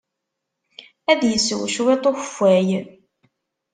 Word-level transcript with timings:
Ad 1.11 1.21
isew 1.35 1.61
cwiṭ 1.73 2.03
n 2.07 2.09
ukeffay. 2.09 2.69